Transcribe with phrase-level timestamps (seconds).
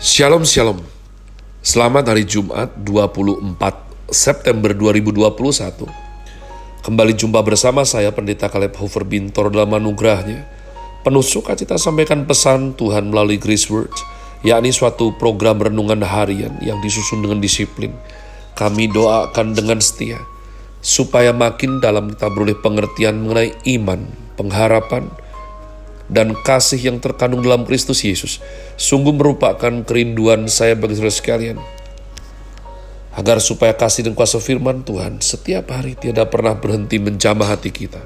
[0.00, 0.80] Shalom Shalom.
[1.60, 3.60] Selamat hari Jumat 24
[4.08, 5.28] September 2021
[6.80, 10.48] Kembali jumpa bersama saya Pendeta Kaleb Hofer Bintor dalam anugerahnya.
[11.04, 13.92] Penuh sukacita sampaikan pesan Tuhan melalui Grace Word
[14.40, 17.92] yakni suatu program renungan harian yang disusun dengan disiplin.
[18.56, 20.16] Kami doakan dengan setia
[20.80, 24.08] supaya makin dalam kita beroleh pengertian mengenai iman,
[24.40, 25.12] pengharapan,
[26.10, 28.42] dan kasih yang terkandung dalam Kristus Yesus
[28.74, 31.58] sungguh merupakan kerinduan saya bagi saudara sekalian.
[33.14, 38.02] Agar supaya kasih dan kuasa firman Tuhan setiap hari tidak pernah berhenti menjamah hati kita.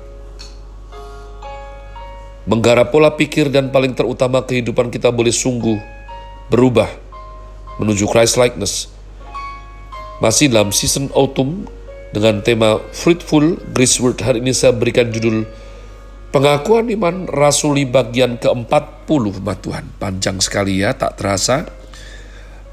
[2.44, 5.80] Menggarap pola pikir dan paling terutama kehidupan kita boleh sungguh
[6.52, 6.88] berubah
[7.80, 8.92] menuju Christ likeness.
[10.20, 11.64] Masih dalam season autumn
[12.12, 15.48] dengan tema Fruitful Grace Word hari ini saya berikan judul
[16.34, 19.86] Pengakuan iman rasuli bagian ke-40, Mbak Tuhan.
[20.02, 21.62] Panjang sekali ya, tak terasa.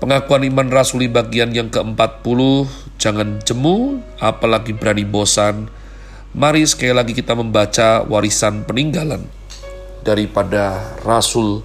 [0.02, 2.66] Pengakuan iman rasuli bagian yang ke-40,
[2.98, 5.70] jangan jemu, apalagi berani bosan.
[6.34, 9.30] Mari sekali lagi kita membaca warisan peninggalan
[10.02, 11.62] daripada Rasul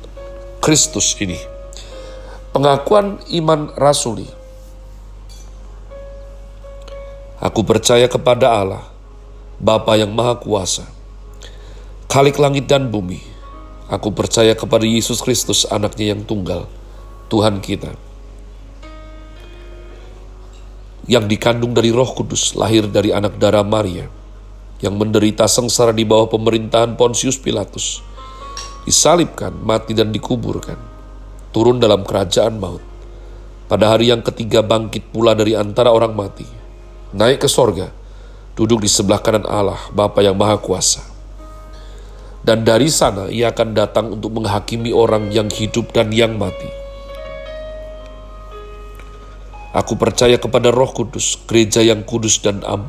[0.61, 1.41] Kristus ini.
[2.53, 4.29] Pengakuan iman rasuli.
[7.41, 8.85] Aku percaya kepada Allah,
[9.57, 10.96] Bapa yang Maha Kuasa,
[12.17, 13.21] Khalik langit dan bumi,
[13.93, 16.65] aku percaya kepada Yesus Kristus anaknya yang tunggal,
[17.29, 17.93] Tuhan kita.
[21.05, 24.09] Yang dikandung dari roh kudus, lahir dari anak darah Maria,
[24.81, 28.01] yang menderita sengsara di bawah pemerintahan Pontius Pilatus,
[28.89, 30.81] disalibkan, mati dan dikuburkan,
[31.53, 32.81] turun dalam kerajaan maut.
[33.69, 36.49] Pada hari yang ketiga bangkit pula dari antara orang mati,
[37.13, 37.93] naik ke sorga,
[38.57, 41.16] duduk di sebelah kanan Allah, Bapa yang Maha Kuasa
[42.47, 46.71] dan dari sana ia akan datang untuk menghakimi orang yang hidup dan yang mati.
[49.75, 52.89] Aku percaya kepada Roh Kudus, gereja yang kudus dan am,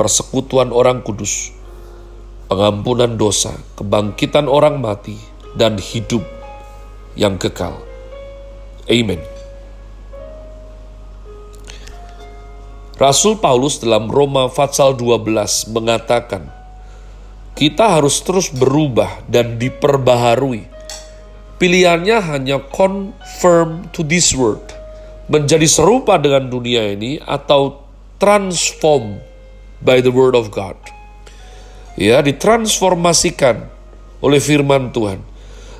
[0.00, 1.52] persekutuan orang kudus,
[2.46, 5.18] pengampunan dosa, kebangkitan orang mati,
[5.58, 6.24] dan hidup
[7.18, 7.76] yang kekal.
[8.88, 9.20] Amen.
[12.96, 16.48] Rasul Paulus dalam Roma Fatsal 12 mengatakan,
[17.56, 20.68] kita harus terus berubah dan diperbaharui.
[21.56, 24.76] Pilihannya hanya confirm to this world,
[25.32, 27.80] menjadi serupa dengan dunia ini atau
[28.20, 29.16] transform
[29.80, 30.76] by the word of God.
[31.96, 33.72] Ya, ditransformasikan
[34.20, 35.24] oleh firman Tuhan.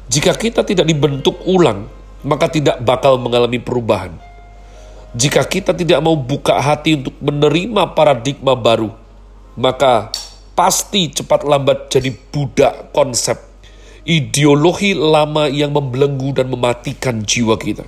[0.08, 1.92] Jika kita tidak dibentuk ulang,
[2.24, 4.16] maka tidak bakal mengalami perubahan.
[5.12, 8.96] Jika kita tidak mau buka hati untuk menerima paradigma baru,
[9.60, 10.08] maka
[10.56, 13.36] pasti cepat lambat jadi budak konsep
[14.06, 17.84] ideologi lama yang membelenggu dan mematikan jiwa kita.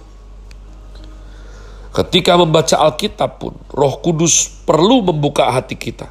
[1.94, 6.10] Ketika membaca Alkitab pun, Roh Kudus perlu membuka hati kita,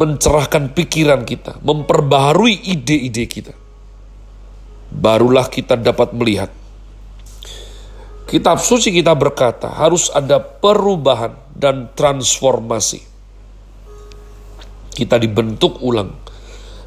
[0.00, 3.54] mencerahkan pikiran kita, memperbaharui ide-ide kita.
[4.94, 6.50] Barulah kita dapat melihat.
[8.24, 13.13] Kitab suci kita berkata harus ada perubahan dan transformasi
[14.94, 16.14] kita dibentuk ulang,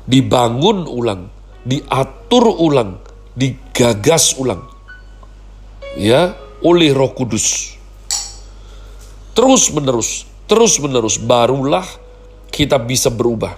[0.07, 1.27] dibangun ulang,
[1.67, 3.03] diatur ulang,
[3.35, 4.63] digagas ulang.
[5.99, 7.75] Ya, oleh Roh Kudus.
[9.35, 11.85] Terus menerus, terus menerus barulah
[12.49, 13.53] kita bisa berubah.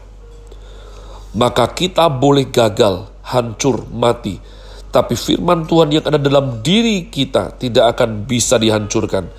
[1.38, 4.42] Maka kita boleh gagal, hancur, mati.
[4.90, 9.30] Tapi firman Tuhan yang ada dalam diri kita tidak akan bisa dihancurkan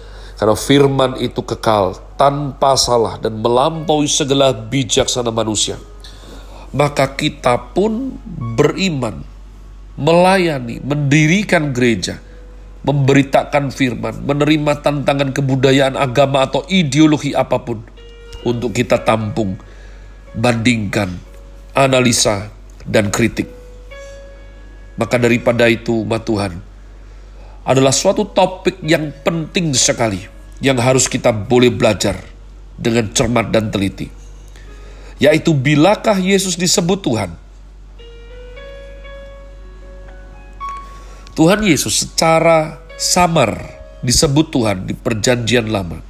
[0.40, 5.76] karena firman itu kekal, tanpa salah dan melampaui segala bijaksana manusia.
[6.72, 8.16] Maka kita pun
[8.56, 9.20] beriman,
[10.00, 12.24] melayani, mendirikan gereja,
[12.88, 17.84] memberitakan firman, menerima tantangan kebudayaan agama atau ideologi apa pun
[18.40, 19.60] untuk kita tampung,
[20.32, 21.20] bandingkan,
[21.76, 22.48] analisa,
[22.88, 23.52] dan kritik.
[24.96, 26.69] Maka daripada itu, umat Tuhan,
[27.64, 30.20] adalah suatu topik yang penting sekali
[30.60, 32.16] yang harus kita boleh belajar
[32.76, 34.08] dengan cermat dan teliti.
[35.20, 37.30] Yaitu bilakah Yesus disebut Tuhan?
[41.36, 46.00] Tuhan Yesus secara samar disebut Tuhan di perjanjian lama.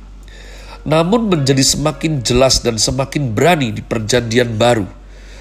[0.87, 4.87] Namun menjadi semakin jelas dan semakin berani di perjanjian baru.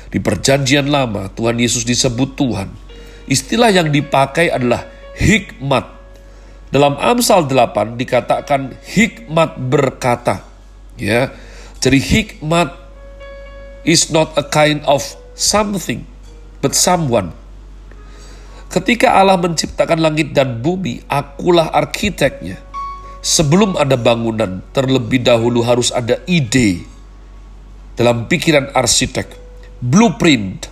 [0.10, 2.70] Di perjanjian lama Tuhan Yesus disebut Tuhan.
[3.30, 5.99] Istilah yang dipakai adalah hikmat
[6.70, 10.46] dalam Amsal 8 dikatakan hikmat berkata.
[11.02, 11.34] Ya.
[11.82, 12.70] Jadi hikmat
[13.82, 15.02] is not a kind of
[15.34, 16.06] something
[16.62, 17.34] but someone.
[18.70, 22.62] Ketika Allah menciptakan langit dan bumi, akulah arsiteknya.
[23.20, 26.86] Sebelum ada bangunan, terlebih dahulu harus ada ide
[27.98, 29.26] dalam pikiran arsitek.
[29.82, 30.70] Blueprint.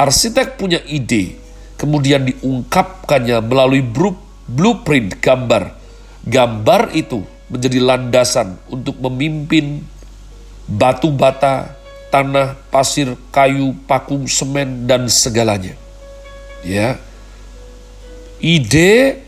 [0.00, 1.36] Arsitek punya ide,
[1.76, 4.25] kemudian diungkapkannya melalui blueprint
[5.18, 5.74] gambar.
[6.26, 9.82] Gambar itu menjadi landasan untuk memimpin
[10.66, 11.78] batu bata,
[12.10, 15.78] tanah, pasir, kayu, paku, semen, dan segalanya.
[16.66, 16.98] Ya,
[18.42, 19.22] ide,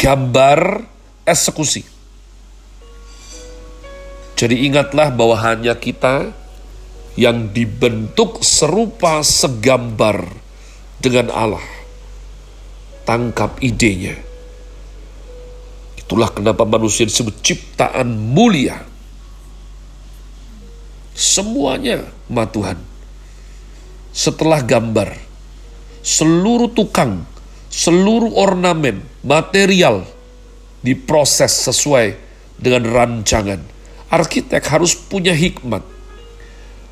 [0.00, 0.88] gambar,
[1.28, 1.84] eksekusi.
[4.40, 6.32] Jadi ingatlah bahwa hanya kita
[7.20, 10.24] yang dibentuk serupa segambar
[10.96, 11.66] dengan Allah.
[13.04, 14.29] Tangkap idenya.
[16.10, 18.82] Itulah kenapa manusia disebut ciptaan mulia.
[21.14, 22.74] Semuanya ma Tuhan.
[24.10, 25.14] Setelah gambar,
[26.02, 27.30] seluruh tukang
[27.70, 30.02] seluruh ornamen, material
[30.82, 32.18] diproses sesuai
[32.58, 33.62] dengan rancangan.
[34.10, 35.86] Arsitek harus punya hikmat.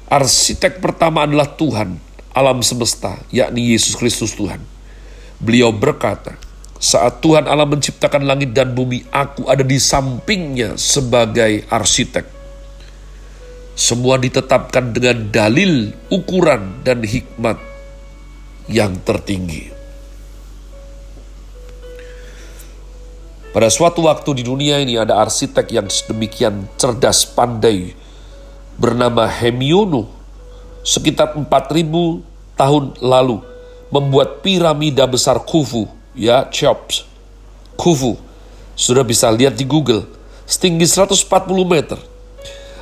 [0.06, 1.98] Arsitek pertama adalah Tuhan,
[2.30, 4.62] alam semesta, yakni Yesus Kristus Tuhan.
[5.42, 6.38] Beliau berkata,
[6.78, 12.22] saat Tuhan Allah menciptakan langit dan bumi, aku ada di sampingnya sebagai arsitek.
[13.74, 17.58] Semua ditetapkan dengan dalil, ukuran, dan hikmat
[18.70, 19.74] yang tertinggi.
[23.50, 27.90] Pada suatu waktu di dunia ini ada arsitek yang sedemikian cerdas pandai
[28.78, 30.06] bernama Hemiono
[30.86, 33.42] sekitar 4000 tahun lalu
[33.90, 37.06] membuat piramida besar Khufu ya Cheops.
[37.78, 38.18] Khufu
[38.74, 40.02] sudah bisa lihat di Google.
[40.42, 41.22] Setinggi 140
[41.62, 41.98] meter.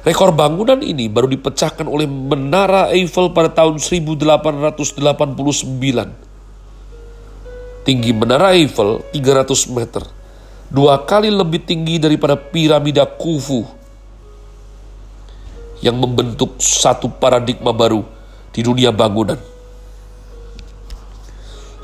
[0.07, 5.05] Rekor bangunan ini baru dipecahkan oleh Menara Eiffel pada tahun 1889.
[7.85, 10.03] Tinggi Menara Eiffel 300 meter.
[10.67, 13.67] Dua kali lebih tinggi daripada piramida Khufu
[15.85, 18.03] yang membentuk satu paradigma baru
[18.55, 19.56] di dunia bangunan.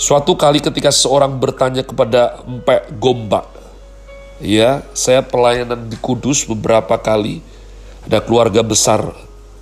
[0.03, 3.47] Suatu kali ketika seorang bertanya kepada Empek Gombak,
[4.43, 7.39] ya, saya pelayanan di Kudus beberapa kali,
[8.11, 8.99] ada keluarga besar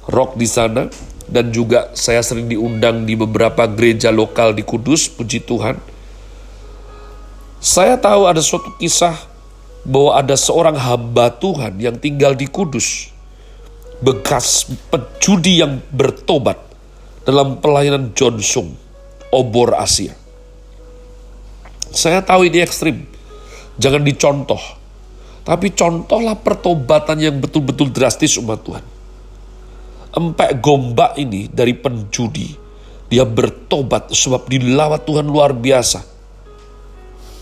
[0.08, 0.88] rock di sana,
[1.28, 5.76] dan juga saya sering diundang di beberapa gereja lokal di Kudus, puji Tuhan.
[7.60, 9.20] Saya tahu ada suatu kisah
[9.84, 13.12] bahwa ada seorang hamba Tuhan yang tinggal di Kudus,
[14.00, 16.56] bekas pejudi yang bertobat
[17.28, 18.72] dalam pelayanan Johnson,
[19.28, 20.16] obor Asia.
[21.90, 23.02] Saya tahu ini ekstrim,
[23.78, 24.62] jangan dicontoh.
[25.42, 28.84] Tapi contohlah pertobatan yang betul-betul drastis umat Tuhan.
[30.10, 32.54] Empek gombak ini dari penjudi,
[33.10, 36.02] dia bertobat sebab dilawat Tuhan luar biasa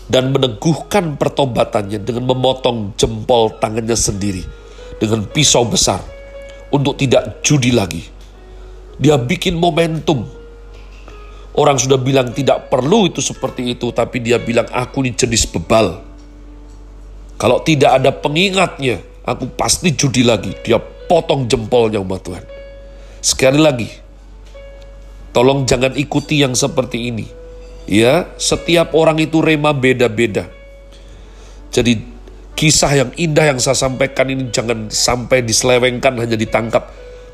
[0.09, 4.41] dan meneguhkan pertobatannya dengan memotong jempol tangannya sendiri
[4.97, 6.01] dengan pisau besar
[6.73, 8.01] untuk tidak judi lagi.
[8.97, 10.25] Dia bikin momentum.
[11.57, 16.05] Orang sudah bilang tidak perlu itu seperti itu, tapi dia bilang aku ini jenis bebal.
[17.39, 20.53] Kalau tidak ada pengingatnya, aku pasti judi lagi.
[20.61, 22.45] Dia potong jempolnya umat Tuhan.
[23.19, 23.89] Sekali lagi,
[25.33, 27.39] tolong jangan ikuti yang seperti ini
[27.89, 30.45] Ya, setiap orang itu rema beda-beda.
[31.73, 31.97] Jadi
[32.53, 36.85] kisah yang indah yang saya sampaikan ini jangan sampai diselewengkan hanya ditangkap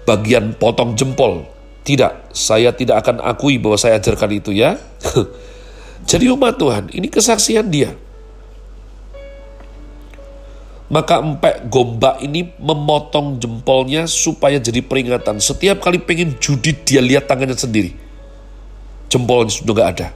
[0.07, 1.43] bagian potong jempol.
[1.85, 4.81] Tidak, saya tidak akan akui bahwa saya ajarkan itu ya.
[6.09, 7.93] Jadi umat Tuhan, ini kesaksian dia.
[10.85, 15.41] Maka empek gombak ini memotong jempolnya supaya jadi peringatan.
[15.41, 17.89] Setiap kali pengen judi dia lihat tangannya sendiri.
[19.09, 20.07] Jempolnya sudah gak ada.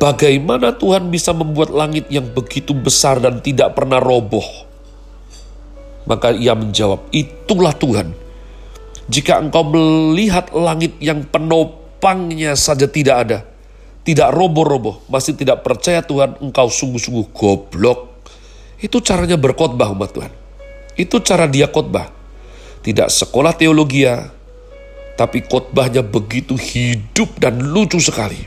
[0.00, 4.44] Bagaimana Tuhan bisa membuat langit yang begitu besar dan tidak pernah roboh?
[6.08, 8.25] Maka ia menjawab, itulah Tuhan.
[9.06, 13.38] Jika engkau melihat langit yang penopangnya saja tidak ada,
[14.02, 18.22] tidak roboh-roboh, masih tidak percaya Tuhan, engkau sungguh-sungguh goblok.
[18.82, 20.32] Itu caranya berkhotbah umat Tuhan.
[20.98, 22.10] Itu cara dia khotbah.
[22.82, 24.06] Tidak sekolah teologi,
[25.18, 28.46] tapi khotbahnya begitu hidup dan lucu sekali.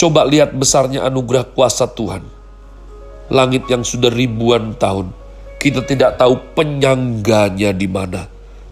[0.00, 2.24] Coba lihat besarnya anugerah kuasa Tuhan.
[3.28, 5.12] Langit yang sudah ribuan tahun,
[5.60, 8.24] kita tidak tahu penyangganya di mana.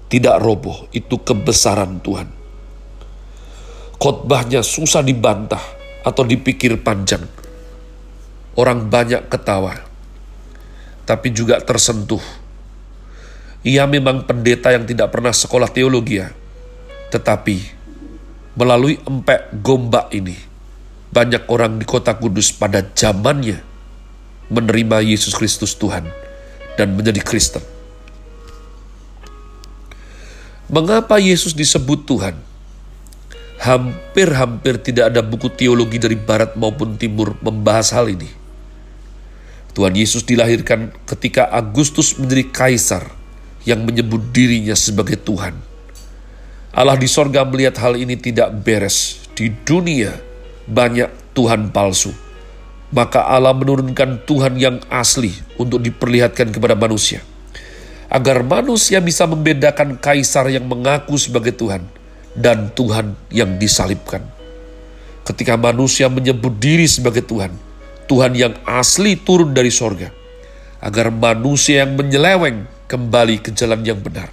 [0.09, 2.33] Tidak roboh, itu kebesaran Tuhan.
[4.01, 5.61] Khotbahnya susah dibantah
[6.01, 7.29] atau dipikir panjang.
[8.57, 9.85] Orang banyak ketawa,
[11.05, 12.25] tapi juga tersentuh.
[13.69, 16.33] Ia memang pendeta yang tidak pernah sekolah teologi, ya.
[17.13, 17.77] tetapi
[18.59, 20.35] Melalui empek gombak ini,
[21.15, 23.63] banyak orang di kota kudus pada zamannya
[24.51, 26.28] menerima Yesus Kristus Tuhan
[26.79, 27.61] dan menjadi Kristen.
[30.71, 32.39] Mengapa Yesus disebut Tuhan?
[33.59, 38.31] Hampir-hampir tidak ada buku teologi dari barat maupun timur membahas hal ini.
[39.75, 43.11] Tuhan Yesus dilahirkan ketika Agustus menjadi kaisar
[43.67, 45.59] yang menyebut dirinya sebagai Tuhan.
[46.71, 49.27] Allah di sorga melihat hal ini tidak beres.
[49.35, 50.15] Di dunia
[50.71, 52.28] banyak Tuhan palsu
[52.89, 57.21] maka Allah menurunkan Tuhan yang asli untuk diperlihatkan kepada manusia.
[58.09, 61.85] Agar manusia bisa membedakan kaisar yang mengaku sebagai Tuhan
[62.33, 64.25] dan Tuhan yang disalibkan.
[65.29, 67.53] Ketika manusia menyebut diri sebagai Tuhan,
[68.09, 70.09] Tuhan yang asli turun dari sorga.
[70.81, 74.33] Agar manusia yang menyeleweng kembali ke jalan yang benar.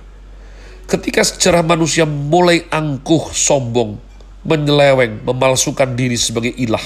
[0.87, 3.99] Ketika sejarah manusia mulai angkuh, sombong,
[4.47, 6.85] menyeleweng, memalsukan diri sebagai ilah,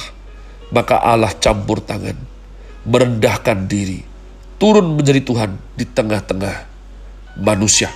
[0.69, 2.15] maka Allah campur tangan,
[2.85, 4.05] merendahkan diri,
[4.61, 6.55] turun menjadi Tuhan di tengah-tengah
[7.41, 7.89] manusia.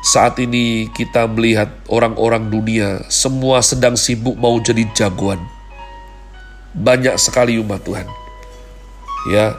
[0.00, 5.38] Saat ini kita melihat orang-orang dunia semua sedang sibuk mau jadi jagoan.
[6.72, 8.08] Banyak sekali umat Tuhan.
[9.28, 9.52] Ya,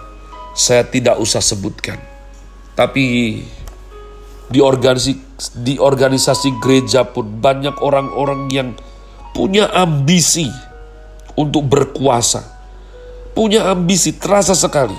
[0.58, 2.02] saya tidak usah sebutkan.
[2.74, 3.06] Tapi
[4.50, 5.14] di organisasi,
[5.62, 8.70] di organisasi gereja pun banyak orang-orang yang
[9.38, 10.50] punya ambisi
[11.36, 12.44] untuk berkuasa.
[13.32, 14.98] Punya ambisi terasa sekali.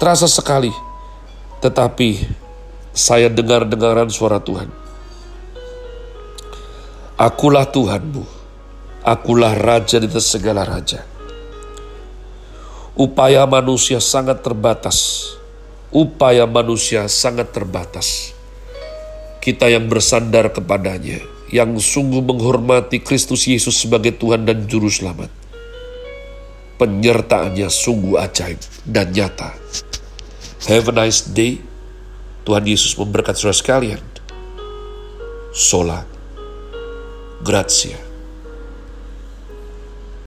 [0.00, 0.72] Terasa sekali.
[1.60, 2.08] Tetapi
[2.96, 4.68] saya dengar-dengaran suara Tuhan.
[7.16, 8.24] Akulah Tuhanmu.
[9.04, 11.04] Akulah Raja di segala Raja.
[12.96, 15.30] Upaya manusia sangat terbatas.
[15.92, 18.32] Upaya manusia sangat terbatas.
[19.44, 25.30] Kita yang bersandar kepadanya yang sungguh menghormati Kristus Yesus sebagai Tuhan dan Juru Selamat.
[26.76, 29.56] Penyertaannya sungguh ajaib dan nyata.
[30.66, 31.62] Have a nice day.
[32.46, 34.02] Tuhan Yesus memberkati saudara sekalian.
[35.50, 36.06] Sola.
[37.42, 38.05] Grazie.